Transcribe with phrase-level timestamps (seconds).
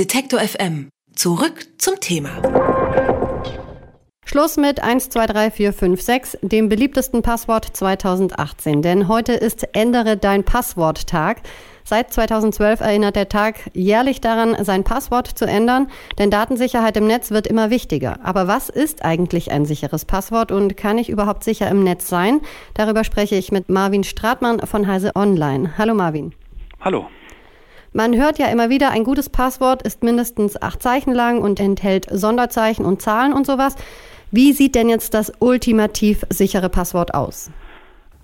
[0.00, 0.88] Detektor FM.
[1.14, 2.30] Zurück zum Thema.
[4.24, 8.80] Schluss mit 1, 2, 3, 4, 5, 6, dem beliebtesten Passwort 2018.
[8.80, 11.42] Denn heute ist Ändere dein Passwort-Tag.
[11.84, 15.88] Seit 2012 erinnert der Tag jährlich daran, sein Passwort zu ändern,
[16.18, 18.20] denn Datensicherheit im Netz wird immer wichtiger.
[18.24, 22.40] Aber was ist eigentlich ein sicheres Passwort und kann ich überhaupt sicher im Netz sein?
[22.72, 25.76] Darüber spreche ich mit Marvin Stratmann von Heise Online.
[25.76, 26.32] Hallo Marvin.
[26.80, 27.06] Hallo.
[27.92, 32.06] Man hört ja immer wieder, ein gutes Passwort ist mindestens acht Zeichen lang und enthält
[32.08, 33.74] Sonderzeichen und Zahlen und sowas.
[34.30, 37.50] Wie sieht denn jetzt das ultimativ sichere Passwort aus?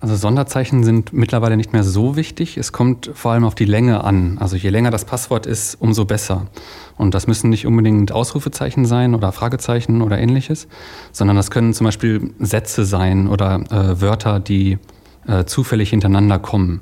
[0.00, 2.56] Also Sonderzeichen sind mittlerweile nicht mehr so wichtig.
[2.56, 4.38] Es kommt vor allem auf die Länge an.
[4.40, 6.48] Also je länger das Passwort ist, umso besser.
[6.96, 10.66] Und das müssen nicht unbedingt Ausrufezeichen sein oder Fragezeichen oder ähnliches,
[11.12, 14.78] sondern das können zum Beispiel Sätze sein oder äh, Wörter, die
[15.28, 16.80] äh, zufällig hintereinander kommen.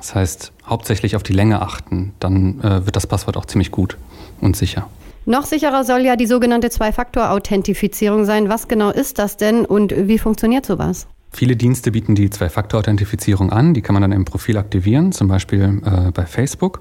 [0.00, 3.98] Das heißt, hauptsächlich auf die Länge achten, dann äh, wird das Passwort auch ziemlich gut
[4.40, 4.88] und sicher.
[5.26, 8.48] Noch sicherer soll ja die sogenannte Zwei-Faktor-Authentifizierung sein.
[8.48, 11.06] Was genau ist das denn und wie funktioniert sowas?
[11.32, 13.74] Viele Dienste bieten die Zwei-Faktor-Authentifizierung an.
[13.74, 16.80] Die kann man dann im Profil aktivieren, zum Beispiel äh, bei Facebook.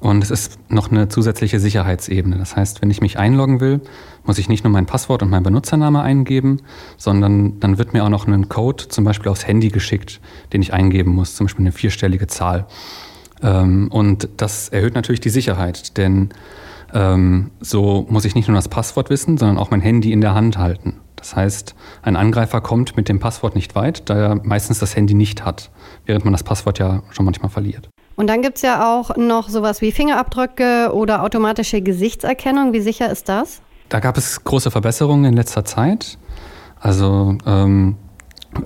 [0.00, 2.38] Und es ist noch eine zusätzliche Sicherheitsebene.
[2.38, 3.80] Das heißt, wenn ich mich einloggen will,
[4.24, 6.60] muss ich nicht nur mein Passwort und mein Benutzername eingeben,
[6.96, 10.20] sondern dann wird mir auch noch ein Code zum Beispiel aufs Handy geschickt,
[10.52, 12.66] den ich eingeben muss, zum Beispiel eine vierstellige Zahl.
[13.42, 16.30] Ähm, und das erhöht natürlich die Sicherheit, denn
[16.94, 20.34] ähm, so muss ich nicht nur das Passwort wissen, sondern auch mein Handy in der
[20.34, 20.94] Hand halten.
[21.16, 25.14] Das heißt, ein Angreifer kommt mit dem Passwort nicht weit, da er meistens das Handy
[25.14, 25.70] nicht hat,
[26.06, 27.88] während man das Passwort ja schon manchmal verliert.
[28.18, 32.72] Und dann gibt es ja auch noch sowas wie Fingerabdrücke oder automatische Gesichtserkennung.
[32.72, 33.62] Wie sicher ist das?
[33.90, 36.18] Da gab es große Verbesserungen in letzter Zeit.
[36.80, 37.94] Also ähm,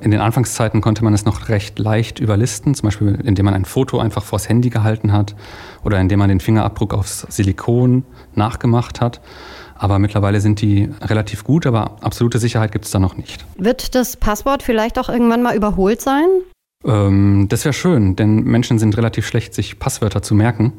[0.01, 3.67] in den Anfangszeiten konnte man es noch recht leicht überlisten, zum Beispiel indem man ein
[3.67, 5.37] Foto einfach vors Handy gehalten hat
[5.85, 9.21] oder indem man den Fingerabdruck aufs Silikon nachgemacht hat.
[9.77, 13.45] Aber mittlerweile sind die relativ gut, aber absolute Sicherheit gibt es da noch nicht.
[13.59, 16.25] Wird das Passwort vielleicht auch irgendwann mal überholt sein?
[16.85, 20.73] Ähm, das wäre schön, denn Menschen sind relativ schlecht, sich Passwörter zu merken.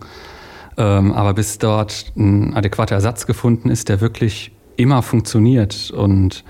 [0.77, 6.43] Ähm, aber bis dort ein adäquater Ersatz gefunden ist, der wirklich immer funktioniert und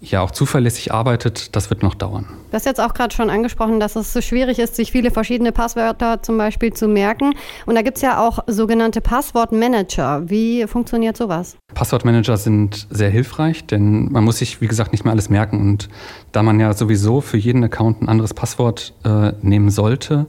[0.00, 2.26] ja auch zuverlässig arbeitet, das wird noch dauern.
[2.50, 5.52] Du hast jetzt auch gerade schon angesprochen, dass es so schwierig ist, sich viele verschiedene
[5.52, 7.34] Passwörter zum Beispiel zu merken.
[7.66, 10.28] Und da gibt es ja auch sogenannte Passwortmanager.
[10.28, 11.56] Wie funktioniert sowas?
[11.74, 15.60] Passwortmanager sind sehr hilfreich, denn man muss sich, wie gesagt, nicht mehr alles merken.
[15.60, 15.88] Und
[16.32, 20.26] da man ja sowieso für jeden Account ein anderes Passwort äh, nehmen sollte,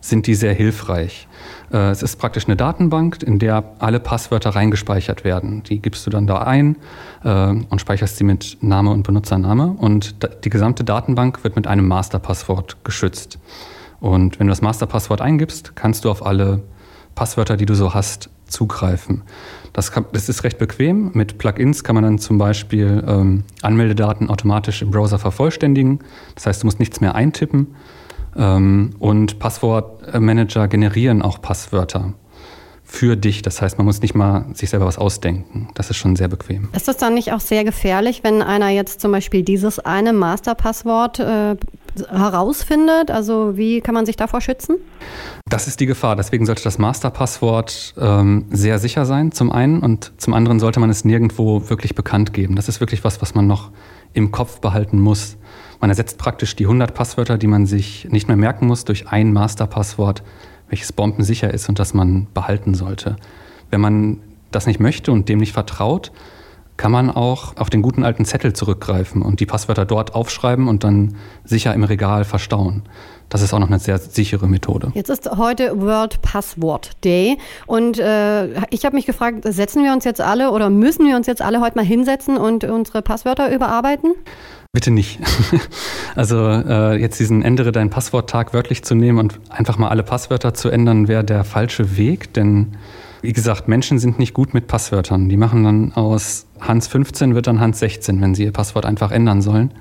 [0.00, 1.28] sind die sehr hilfreich.
[1.72, 5.62] Äh, es ist praktisch eine Datenbank, in der alle Passwörter reingespeichert werden.
[5.64, 6.76] Die gibst du dann da ein
[7.24, 9.74] äh, und speicherst sie mit Name und Benutzername.
[9.78, 13.38] Und die gesamte Datenbank wird mit einem Masterpasswort geschützt.
[14.00, 16.62] Und wenn du das Masterpasswort eingibst, kannst du auf alle
[17.14, 19.22] Passwörter, die du so hast, zugreifen.
[19.72, 21.10] Das, kann, das ist recht bequem.
[21.14, 26.00] Mit Plugins kann man dann zum Beispiel ähm, Anmeldedaten automatisch im Browser vervollständigen.
[26.34, 27.74] Das heißt, du musst nichts mehr eintippen.
[28.38, 32.14] Ähm, und Passwortmanager generieren auch Passwörter
[32.84, 33.42] für dich.
[33.42, 35.68] Das heißt, man muss nicht mal sich selber was ausdenken.
[35.74, 36.68] Das ist schon sehr bequem.
[36.72, 41.18] Ist das dann nicht auch sehr gefährlich, wenn einer jetzt zum Beispiel dieses eine Masterpasswort
[41.18, 41.56] äh,
[42.08, 43.10] herausfindet?
[43.10, 44.76] Also wie kann man sich davor schützen?
[45.50, 46.16] Das ist die Gefahr.
[46.16, 49.80] Deswegen sollte das Masterpasswort ähm, sehr sicher sein, zum einen.
[49.80, 52.56] Und zum anderen sollte man es nirgendwo wirklich bekannt geben.
[52.56, 53.70] Das ist wirklich was, was man noch
[54.14, 55.36] im Kopf behalten muss.
[55.80, 59.32] Man ersetzt praktisch die 100 Passwörter, die man sich nicht mehr merken muss, durch ein
[59.32, 60.22] Masterpasswort,
[60.68, 63.16] welches bombensicher ist und das man behalten sollte.
[63.70, 64.18] Wenn man
[64.50, 66.10] das nicht möchte und dem nicht vertraut,
[66.78, 70.84] kann man auch auf den guten alten Zettel zurückgreifen und die Passwörter dort aufschreiben und
[70.84, 72.84] dann sicher im Regal verstauen.
[73.28, 74.90] Das ist auch noch eine sehr sichere Methode.
[74.94, 80.04] Jetzt ist heute World Password Day und äh, ich habe mich gefragt, setzen wir uns
[80.04, 84.14] jetzt alle oder müssen wir uns jetzt alle heute mal hinsetzen und unsere Passwörter überarbeiten?
[84.72, 85.20] Bitte nicht.
[86.14, 90.52] Also äh, jetzt diesen Ändere dein Passwort-Tag wörtlich zu nehmen und einfach mal alle Passwörter
[90.52, 92.76] zu ändern, wäre der falsche Weg, denn
[93.22, 95.28] wie gesagt, Menschen sind nicht gut mit Passwörtern.
[95.28, 99.10] Die machen dann aus Hans 15 wird dann Hans 16, wenn sie ihr Passwort einfach
[99.10, 99.72] ändern sollen.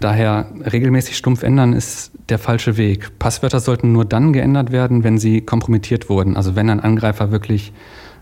[0.00, 3.18] Daher regelmäßig stumpf ändern ist der falsche Weg.
[3.18, 7.72] Passwörter sollten nur dann geändert werden, wenn sie kompromittiert wurden, also wenn ein Angreifer wirklich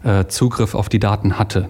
[0.04, 1.68] äh, Zugriff auf die Daten hatte.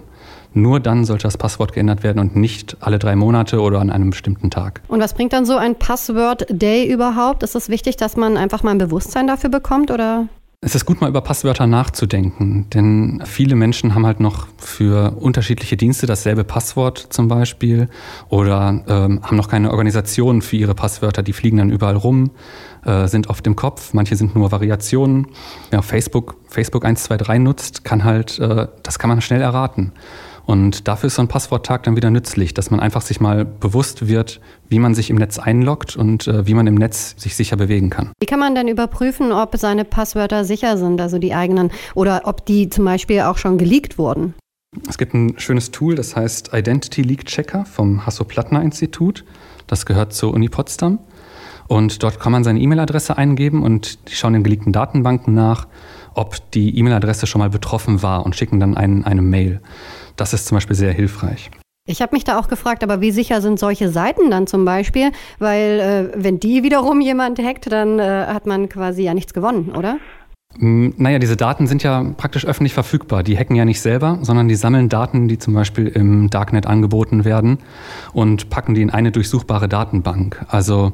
[0.53, 4.11] Nur dann sollte das Passwort geändert werden und nicht alle drei Monate oder an einem
[4.11, 4.81] bestimmten Tag.
[4.87, 7.43] Und was bringt dann so ein Password Day überhaupt?
[7.43, 10.27] Ist es wichtig, dass man einfach mal ein Bewusstsein dafür bekommt oder?
[10.59, 15.77] Es ist gut, mal über Passwörter nachzudenken, denn viele Menschen haben halt noch für unterschiedliche
[15.77, 17.89] Dienste dasselbe Passwort zum Beispiel
[18.29, 22.31] oder ähm, haben noch keine Organisation für ihre Passwörter, die fliegen dann überall rum,
[22.85, 25.27] äh, sind oft im Kopf, manche sind nur Variationen.
[25.69, 29.91] Wer Facebook, Facebook 123 nutzt, kann halt, äh, das kann man schnell erraten.
[30.47, 34.07] Und dafür ist so ein Passworttag dann wieder nützlich, dass man einfach sich mal bewusst
[34.07, 34.39] wird,
[34.69, 37.89] wie man sich im Netz einloggt und äh, wie man im Netz sich sicher bewegen
[37.89, 38.13] kann.
[38.21, 42.45] Wie kann man denn überprüfen, ob seine Passwörter sicher sind, also die eigenen, oder ob
[42.45, 44.35] die zum Beispiel auch schon geleakt wurden?
[44.87, 49.25] Es gibt ein schönes Tool, das heißt Identity Leak Checker vom Hasso-Plattner-Institut.
[49.67, 50.99] Das gehört zur Uni Potsdam.
[51.67, 55.67] Und dort kann man seine E-Mail-Adresse eingeben und die schauen in geleakten Datenbanken nach,
[56.13, 59.59] ob die E-Mail-Adresse schon mal betroffen war und schicken dann einen, eine Mail.
[60.17, 61.49] Das ist zum Beispiel sehr hilfreich.
[61.89, 65.11] Ich habe mich da auch gefragt, aber wie sicher sind solche Seiten dann zum Beispiel?
[65.39, 69.71] Weil äh, wenn die wiederum jemand hackt, dann äh, hat man quasi ja nichts gewonnen,
[69.71, 69.97] oder?
[70.57, 73.23] Mm, naja, diese Daten sind ja praktisch öffentlich verfügbar.
[73.23, 77.23] Die hacken ja nicht selber, sondern die sammeln Daten, die zum Beispiel im Darknet angeboten
[77.23, 77.59] werden
[78.11, 80.45] und packen die in eine durchsuchbare Datenbank.
[80.49, 80.91] Also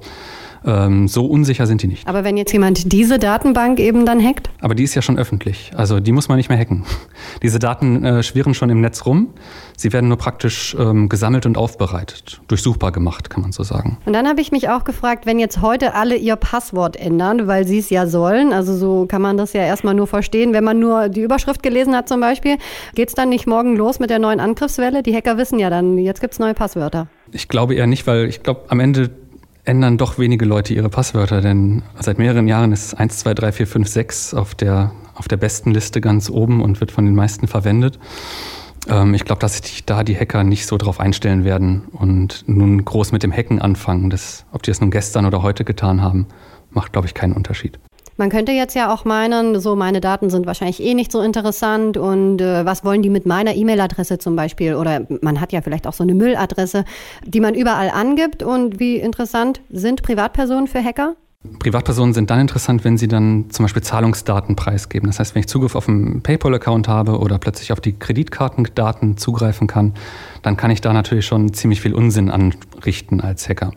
[0.65, 2.07] ähm, so unsicher sind die nicht.
[2.07, 4.49] Aber wenn jetzt jemand diese Datenbank eben dann hackt?
[4.61, 5.71] Aber die ist ja schon öffentlich.
[5.75, 6.85] Also die muss man nicht mehr hacken.
[7.41, 9.29] Diese Daten äh, schwirren schon im Netz rum.
[9.75, 12.41] Sie werden nur praktisch ähm, gesammelt und aufbereitet.
[12.47, 13.97] Durchsuchbar gemacht, kann man so sagen.
[14.05, 17.67] Und dann habe ich mich auch gefragt, wenn jetzt heute alle ihr Passwort ändern, weil
[17.67, 20.79] sie es ja sollen, also so kann man das ja erstmal nur verstehen, wenn man
[20.79, 22.57] nur die Überschrift gelesen hat zum Beispiel,
[22.95, 25.03] geht es dann nicht morgen los mit der neuen Angriffswelle?
[25.03, 27.07] Die Hacker wissen ja dann, jetzt gibt es neue Passwörter.
[27.31, 29.09] Ich glaube eher nicht, weil ich glaube, am Ende
[29.65, 33.67] ändern doch wenige Leute ihre Passwörter, denn seit mehreren Jahren ist 1, 2, 3, 4,
[33.67, 37.47] 5, 6 auf der, auf der besten Liste ganz oben und wird von den meisten
[37.47, 37.99] verwendet.
[38.89, 42.83] Ähm, ich glaube, dass sich da die Hacker nicht so drauf einstellen werden und nun
[42.83, 44.09] groß mit dem Hacken anfangen.
[44.09, 46.27] Das, ob die das nun gestern oder heute getan haben,
[46.71, 47.79] macht, glaube ich, keinen Unterschied.
[48.15, 51.97] Man könnte jetzt ja auch meinen, so meine Daten sind wahrscheinlich eh nicht so interessant
[51.97, 54.75] und äh, was wollen die mit meiner E-Mail-Adresse zum Beispiel?
[54.75, 56.85] Oder man hat ja vielleicht auch so eine Mülladresse,
[57.25, 58.43] die man überall angibt.
[58.43, 61.15] Und wie interessant sind Privatpersonen für Hacker?
[61.59, 65.07] Privatpersonen sind dann interessant, wenn sie dann zum Beispiel Zahlungsdaten preisgeben.
[65.07, 69.67] Das heißt, wenn ich Zugriff auf einen PayPal-Account habe oder plötzlich auf die Kreditkartendaten zugreifen
[69.67, 69.93] kann,
[70.41, 73.73] dann kann ich da natürlich schon ziemlich viel Unsinn anrichten als Hacker.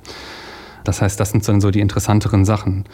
[0.84, 2.84] Das heißt, das sind dann so die interessanteren Sachen.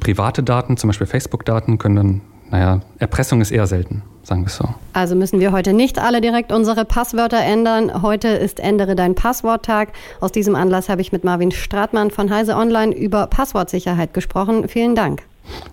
[0.00, 2.20] Private Daten, zum Beispiel Facebook-Daten, können dann,
[2.50, 4.68] naja, Erpressung ist eher selten, sagen wir es so.
[4.92, 8.02] Also müssen wir heute nicht alle direkt unsere Passwörter ändern.
[8.02, 9.90] Heute ist Ändere dein Passworttag.
[10.20, 14.68] Aus diesem Anlass habe ich mit Marvin Stratmann von Heise Online über Passwortsicherheit gesprochen.
[14.68, 15.22] Vielen Dank.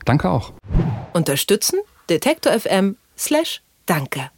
[0.06, 0.54] Danke auch.
[1.14, 1.80] Unterstützen?
[2.10, 4.30] Detektor FM slash Danke.